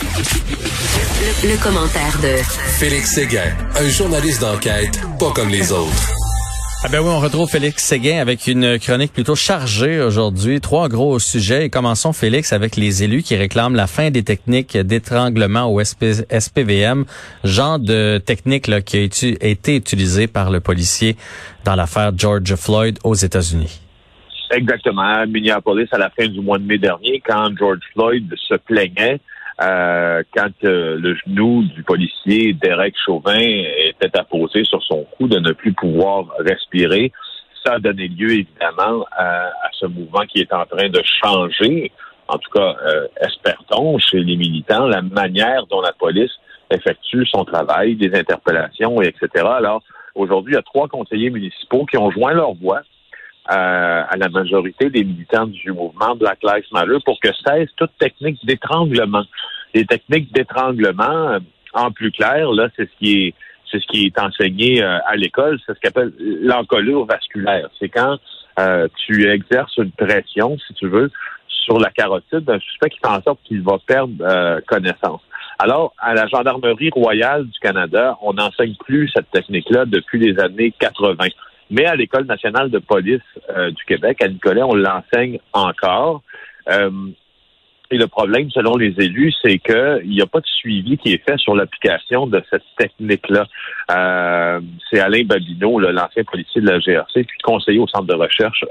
[0.00, 2.36] Le, le commentaire de
[2.78, 6.12] Félix Séguin, un journaliste d'enquête pas comme les autres.
[6.84, 10.60] Ah ben oui, on retrouve Félix Séguin avec une chronique plutôt chargée aujourd'hui.
[10.60, 11.66] Trois gros sujets.
[11.66, 16.22] Et commençons, Félix, avec les élus qui réclament la fin des techniques d'étranglement au SP,
[16.30, 17.04] SPVM,
[17.42, 21.16] genre de technique là, qui a été utilisée par le policier
[21.64, 23.80] dans l'affaire George Floyd aux États-Unis.
[24.52, 25.02] Exactement.
[25.02, 29.20] À Minneapolis, à la fin du mois de mai dernier, quand George Floyd se plaignait,
[29.60, 35.38] euh, quand euh, le genou du policier Derek Chauvin était apposé sur son cou de
[35.40, 37.10] ne plus pouvoir respirer,
[37.64, 41.90] ça a donné lieu évidemment à, ce mouvement qui est en train de changer,
[42.28, 46.32] en tout cas, euh, espère-t-on, chez les militants, la manière dont la police
[46.70, 49.44] effectue son travail, des interpellations, etc.
[49.44, 49.82] Alors,
[50.14, 52.82] aujourd'hui, il y a trois conseillers municipaux qui ont joint leur voix
[53.50, 57.96] euh, à la majorité des militants du mouvement Black Lives Matter pour que cesse toute
[57.98, 59.24] technique d'étranglement.
[59.74, 61.38] Les techniques d'étranglement, euh,
[61.72, 63.34] en plus clair, là, c'est ce qui est
[63.70, 67.68] c'est ce qui est enseigné euh, à l'école, c'est ce qu'on appelle l'encolure vasculaire.
[67.78, 68.18] C'est quand
[68.96, 71.12] tu exerces une pression, si tu veux,
[71.46, 75.20] sur la carotide d'un suspect qui fait en sorte qu'il va perdre connaissance.
[75.60, 80.72] Alors, à la Gendarmerie royale du Canada, on n'enseigne plus cette technique-là depuis les années
[80.78, 81.28] 80.
[81.70, 86.22] Mais à l'École nationale de police euh, du Québec, à Nicolet, on l'enseigne encore.
[86.70, 86.90] Euh,
[87.90, 91.24] et le problème, selon les élus, c'est qu'il n'y a pas de suivi qui est
[91.24, 93.46] fait sur l'application de cette technique-là.
[93.90, 94.60] Euh,
[94.90, 98.62] c'est Alain Babineau, l'ancien policier de la GRC, puis conseiller au Centre de recherche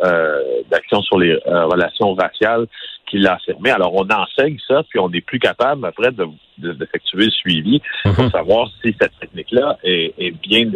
[0.69, 2.67] d'action sur les relations raciales,
[3.07, 3.71] qui l'a affirmé.
[3.71, 8.13] Alors, on enseigne ça, puis on n'est plus capable, après, d'effectuer de, le suivi pour
[8.13, 8.31] mm-hmm.
[8.31, 10.69] savoir si cette technique-là est, est bien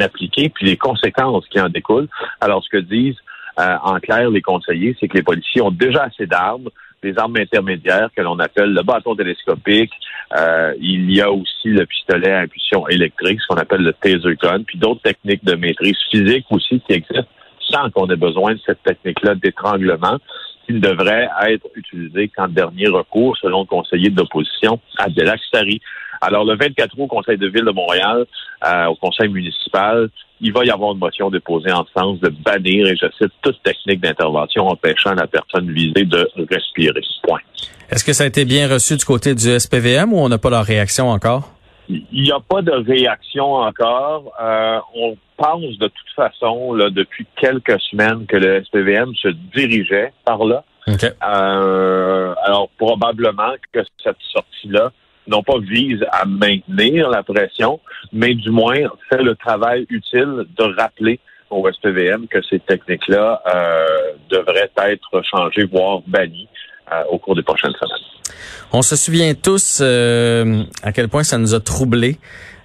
[0.00, 2.08] appliquée, puis les conséquences qui en découlent.
[2.40, 3.18] Alors, ce que disent
[3.58, 6.68] euh, en clair les conseillers, c'est que les policiers ont déjà assez d'armes,
[7.02, 9.92] des armes intermédiaires que l'on appelle le bâton télescopique.
[10.36, 14.36] Euh, il y a aussi le pistolet à impulsion électrique, ce qu'on appelle le taser
[14.42, 17.28] gun, puis d'autres techniques de maîtrise physique aussi qui existent
[17.70, 20.18] sans qu'on ait besoin de cette technique-là d'étranglement
[20.66, 25.80] qui ne devrait être utilisée qu'en dernier recours, selon le conseiller de l'opposition, Abdelak Sari.
[26.20, 28.24] Alors, le 24 août au Conseil de ville de Montréal,
[28.66, 30.08] euh, au Conseil municipal,
[30.40, 33.62] il va y avoir une motion déposée en sens de bannir, et je cite, toute
[33.62, 37.00] technique d'intervention empêchant la personne visée de respirer.
[37.22, 37.40] Point.
[37.90, 40.50] Est-ce que ça a été bien reçu du côté du SPVM ou on n'a pas
[40.50, 41.55] leur réaction encore?
[41.88, 44.32] Il n'y a pas de réaction encore.
[44.40, 50.12] Euh, on pense de toute façon, là, depuis quelques semaines, que le SPVM se dirigeait
[50.24, 50.64] par là.
[50.88, 54.92] Euh, alors, probablement que cette sortie-là
[55.28, 57.80] non pas vise à maintenir la pression,
[58.12, 58.76] mais du moins
[59.10, 61.18] fait le travail utile de rappeler
[61.50, 66.48] au SPVM que ces techniques-là euh, devraient être changées, voire bannies
[67.10, 68.04] au cours des prochaines semaines.
[68.72, 72.18] On se souvient tous euh, à quel point ça nous a troublés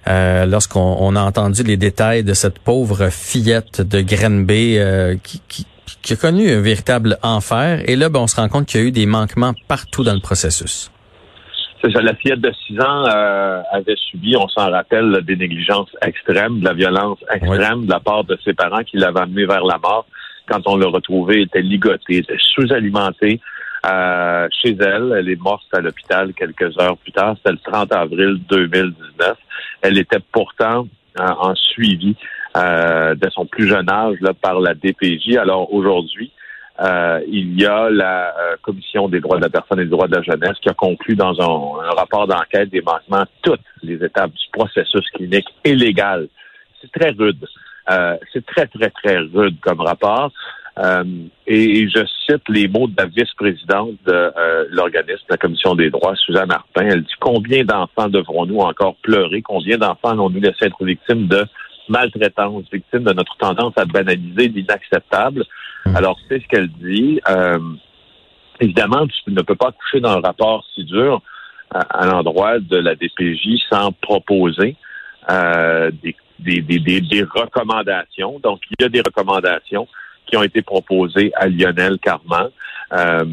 [0.04, 4.76] lorsqu'on a entendu les détails de cette pauvre fillette de Grenby
[5.22, 5.64] qui, qui,
[6.02, 7.88] qui, a connu un véritable enfer.
[7.88, 10.14] Et là, ben, on se rend compte qu'il y a eu des manquements partout dans
[10.14, 10.90] le processus.
[11.82, 15.90] C'est ça, la fillette de 6 ans euh, avait subi, on s'en rappelle, des négligences
[16.00, 19.64] extrêmes, de la violence extrême de la part de ses parents qui l'avaient amené vers
[19.64, 20.06] la mort.
[20.46, 23.40] Quand on l'a retrouvée, elle était ligotée, était sous-alimentée
[23.86, 25.14] euh, chez elle.
[25.18, 27.36] Elle est morte à l'hôpital quelques heures plus tard.
[27.36, 29.36] C'était le 30 avril 2019.
[29.82, 30.86] Elle était pourtant
[31.18, 32.16] euh, en suivi
[32.54, 35.36] de son plus jeune âge là, par la DPJ.
[35.38, 36.30] Alors aujourd'hui,
[36.80, 40.08] euh, il y a la euh, Commission des droits de la personne et des droits
[40.08, 44.32] de la jeunesse qui a conclu dans un, rapport d'enquête des manquements toutes les étapes
[44.32, 46.28] du processus clinique illégal.
[46.80, 47.46] C'est très rude.
[47.90, 50.32] Euh, c'est très, très, très rude comme rapport.
[51.46, 54.32] Et, je cite les mots de la vice-présidente de
[54.70, 56.86] l'organisme, la Commission des droits, Suzanne Martin.
[56.86, 59.42] Elle dit combien d'enfants devrons-nous encore pleurer?
[59.42, 61.44] Combien d'enfants allons-nous laisser être victimes de
[61.88, 65.44] maltraitance, victimes de notre tendance à banaliser l'inacceptable?
[65.84, 65.96] Hmm.
[65.96, 67.20] Alors, c'est ce qu'elle dit.
[67.28, 67.58] Euh,
[68.60, 71.20] évidemment, tu ne peux pas coucher dans un rapport si dur
[71.70, 74.76] à, l'endroit de la DPJ sans proposer
[75.30, 78.38] euh, des, des, des, des, recommandations.
[78.40, 79.88] Donc, il y a des recommandations
[80.26, 82.48] qui ont été proposées à Lionel Carman.
[82.92, 83.24] Euh,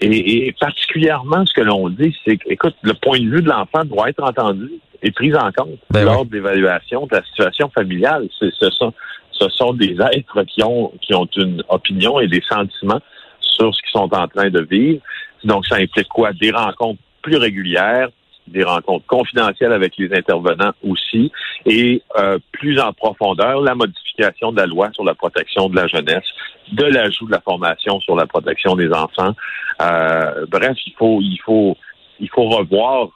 [0.00, 3.48] et, et, particulièrement, ce que l'on dit, c'est que, écoute, le point de vue de
[3.48, 4.70] l'enfant doit être entendu
[5.02, 8.28] et pris en compte ben lors de l'évaluation de la situation familiale.
[8.38, 8.92] Ce sont,
[9.32, 13.00] ce sont des êtres qui ont, qui ont une opinion et des sentiments
[13.40, 15.00] sur ce qu'ils sont en train de vivre.
[15.44, 16.32] Donc, ça implique quoi?
[16.32, 18.08] Des rencontres plus régulières,
[18.52, 21.32] des rencontres confidentielles avec les intervenants aussi,
[21.66, 25.86] et euh, plus en profondeur, la modification de la loi sur la protection de la
[25.86, 26.24] jeunesse,
[26.72, 29.34] de l'ajout de la formation sur la protection des enfants.
[29.80, 31.76] Euh, bref, il faut, il faut,
[32.20, 33.08] il faut revoir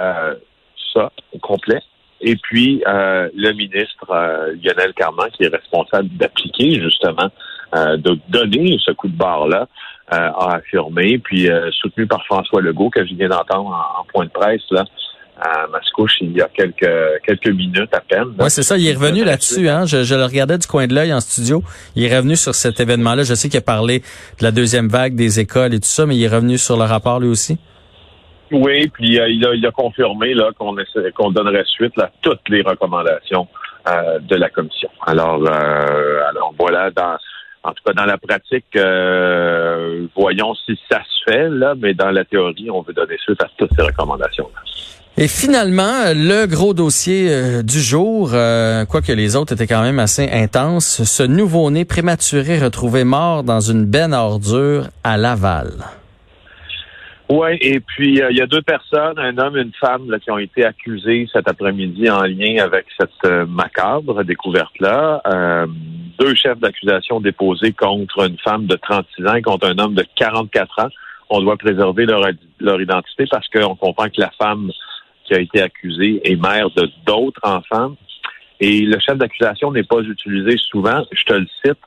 [0.00, 0.34] euh,
[0.92, 1.80] ça au complet.
[2.20, 7.30] Et puis, euh, le ministre euh, Lionel Carman, qui est responsable d'appliquer justement,
[7.72, 9.66] de donner ce coup de barre-là,
[10.10, 14.62] a affirmé, puis soutenu par François Legault, que je viens d'entendre en, point de presse,
[14.70, 14.84] là,
[15.40, 16.90] à Mascouche il y a quelques
[17.24, 18.34] quelques minutes à peine.
[18.38, 18.76] Oui, c'est ça.
[18.76, 19.68] Il est revenu là-dessus.
[19.68, 19.86] Hein?
[19.86, 21.62] Je, je, le regardais du coin de l'œil en studio.
[21.94, 23.22] Il est revenu sur cet événement-là.
[23.22, 26.16] Je sais qu'il a parlé de la deuxième vague des écoles et tout ça, mais
[26.16, 27.58] il est revenu sur le rapport lui aussi?
[28.50, 30.74] Oui, puis euh, il, a, il, a, confirmé là qu'on
[31.14, 33.46] qu'on donnerait suite à toutes les recommandations
[33.88, 34.88] euh, de la commission.
[35.06, 37.16] Alors, euh, alors voilà, dans,
[37.68, 38.66] en tout cas dans la pratique,
[40.16, 43.48] voyons si ça se fait là, mais dans la théorie, on veut donner suite à
[43.56, 44.48] toutes ces recommandations.
[44.54, 44.60] -là.
[45.20, 48.30] Et finalement, le gros dossier du jour,
[48.88, 53.84] quoique les autres étaient quand même assez intenses, ce nouveau-né prématuré retrouvé mort dans une
[53.84, 55.72] benne à ordures à Laval.
[57.30, 60.18] Oui, et puis euh, il y a deux personnes, un homme et une femme, là,
[60.18, 65.20] qui ont été accusés cet après-midi en lien avec cette euh, macabre découverte-là.
[65.26, 65.66] Euh,
[66.18, 70.04] deux chefs d'accusation déposés contre une femme de 36 ans et contre un homme de
[70.16, 70.88] 44 ans.
[71.28, 72.22] On doit préserver leur,
[72.60, 74.70] leur identité parce qu'on comprend que la femme
[75.24, 77.94] qui a été accusée est mère de d'autres enfants.
[78.60, 81.04] Et le chef d'accusation n'est pas utilisé souvent.
[81.12, 81.78] Je te le cite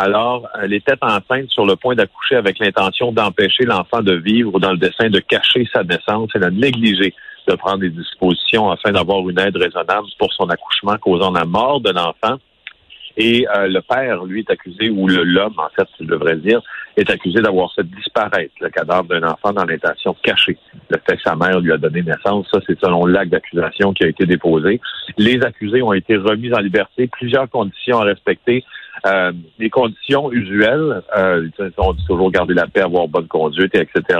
[0.00, 4.70] alors, elle était enceinte sur le point d'accoucher avec l'intention d'empêcher l'enfant de vivre dans
[4.70, 6.30] le dessein de cacher sa naissance.
[6.34, 7.12] Elle a négligé
[7.46, 11.82] de prendre des dispositions afin d'avoir une aide raisonnable pour son accouchement causant la mort
[11.82, 12.38] de l'enfant.
[13.18, 16.62] Et euh, le père, lui, est accusé, ou l'homme, en fait, je devrais dire,
[16.96, 20.56] est accusé d'avoir fait disparaître le cadavre d'un enfant dans l'intention cachée.
[20.88, 24.04] Le fait que sa mère lui a donné naissance, ça, c'est selon l'acte d'accusation qui
[24.04, 24.80] a été déposé.
[25.18, 28.64] Les accusés ont été remis en liberté, plusieurs conditions à respecter,
[29.06, 31.48] euh, les conditions usuelles, euh,
[31.78, 34.18] on dit toujours garder la paix, avoir bonne conduite, etc.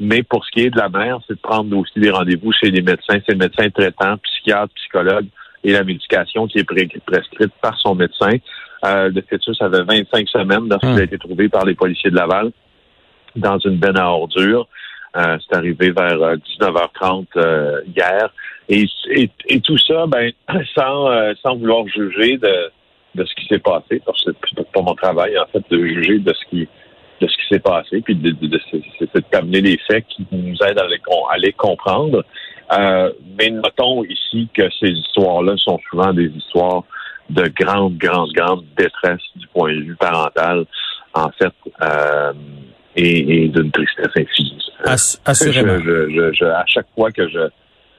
[0.00, 2.70] Mais pour ce qui est de la mère, c'est de prendre aussi des rendez-vous chez
[2.70, 5.26] les médecins, c'est le médecin traitant, psychiatre, psychologue
[5.64, 8.36] et la médication qui est prescrite par son médecin.
[8.84, 11.02] Euh, le fœtus avait 25 semaines lorsqu'il a hum.
[11.02, 12.52] été trouvé par les policiers de Laval
[13.34, 14.68] dans une benne à ordures.
[15.16, 18.30] Euh, c'est arrivé vers 19h30 euh, hier.
[18.68, 20.30] Et, et, et, tout ça, ben,
[20.76, 21.08] sans,
[21.42, 22.70] sans vouloir juger de,
[23.14, 26.18] de ce qui s'est passé, parce que c'est pas mon travail, en fait, de juger
[26.18, 26.68] de ce qui
[27.20, 30.78] de ce qui s'est passé, puis de, de, de, d'amener les faits qui nous aident
[30.78, 31.00] à les,
[31.30, 32.24] à les comprendre.
[32.72, 36.84] Euh, mais notons ici que ces histoires-là sont souvent des histoires
[37.30, 40.64] de grande, grande, grande détresse du point de vue parental,
[41.14, 41.52] en fait,
[41.82, 42.32] euh,
[42.94, 44.62] et, et d'une tristesse infinie.
[45.24, 45.78] assurément.
[45.80, 47.48] Je, je, à chaque fois que je,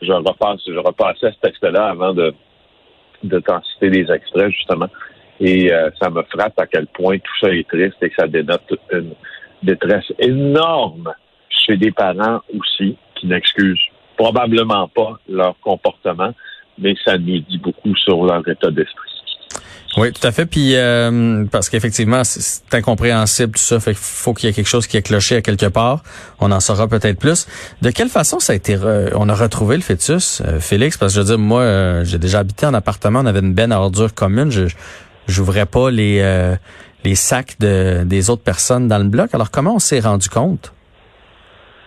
[0.02, 2.34] je repasse, je repassais ce texte-là avant de,
[3.24, 4.90] de t'en citer des extraits, justement.
[5.40, 8.28] Et euh, ça me frappe à quel point tout ça est triste et que ça
[8.28, 9.14] dénote une
[9.64, 11.14] détresse énorme
[11.50, 13.80] chez des parents aussi qui n'excusent
[14.18, 16.34] probablement pas leur comportement,
[16.78, 19.09] mais ça nous dit beaucoup sur leur état d'esprit.
[19.98, 20.46] Oui, tout à fait.
[20.46, 23.80] Puis euh, parce qu'effectivement, c'est incompréhensible tout ça.
[23.80, 26.04] Fait qu'il faut qu'il y ait quelque chose qui est cloché à quelque part.
[26.40, 27.48] On en saura peut-être plus.
[27.82, 28.78] De quelle façon ça a été
[29.16, 30.98] on a retrouvé le fœtus, euh, Félix?
[30.98, 33.20] Parce que je veux dire, moi, euh, j'ai déjà habité en appartement.
[33.20, 34.52] On avait une benne à ordures commune.
[34.52, 34.66] Je
[35.28, 36.56] j'ouvrais pas les
[37.04, 39.30] les sacs de des autres personnes dans le bloc.
[39.34, 40.74] Alors comment on s'est rendu compte?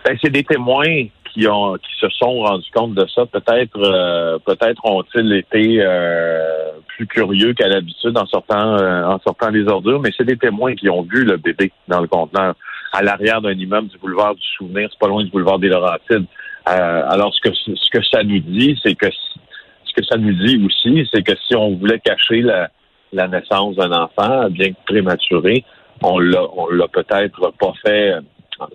[0.05, 3.25] Ben, c'est des témoins qui ont qui se sont rendus compte de ça.
[3.25, 9.49] Peut-être euh, peut-être ont-ils été euh, plus curieux qu'à l'habitude en sortant euh, en sortant
[9.49, 12.55] les ordures, mais c'est des témoins qui ont vu le bébé dans le conteneur
[12.91, 16.25] à l'arrière d'un immeuble du boulevard du Souvenir, c'est pas loin du boulevard des Laurentides.
[16.65, 20.63] alors ce que ce que ça nous dit, c'est que ce que ça nous dit
[20.65, 22.69] aussi, c'est que si on voulait cacher la,
[23.11, 25.63] la naissance d'un enfant, bien que prématuré,
[26.03, 28.13] on l'a on l'a peut-être pas fait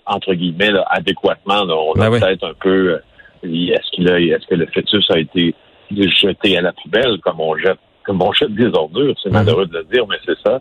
[0.06, 1.62] entre guillemets, adéquatement.
[1.62, 2.94] On a ben peut-être un peu.
[2.94, 2.98] Euh,
[3.44, 5.54] est-ce qu'il a, est-ce que le fœtus a été
[5.90, 9.74] jeté à la poubelle comme on jette, comme on jette des ordures C'est malheureux de
[9.74, 10.60] le dire, mais c'est ça.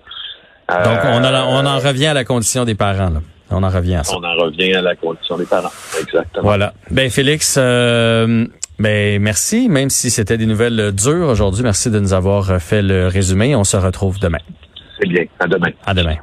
[0.83, 3.09] Donc on, on en revient à la condition des parents.
[3.09, 3.21] Là.
[3.49, 4.15] On en revient à ça.
[4.17, 5.71] On en revient à la condition des parents.
[5.99, 6.43] Exactement.
[6.43, 6.73] Voilà.
[6.91, 7.55] Ben Félix.
[7.57, 8.45] Euh,
[8.79, 13.07] ben merci, même si c'était des nouvelles dures aujourd'hui, merci de nous avoir fait le
[13.07, 13.55] résumé.
[13.55, 14.39] On se retrouve demain.
[14.99, 15.23] C'est bien.
[15.39, 15.71] À demain.
[15.85, 16.17] À demain.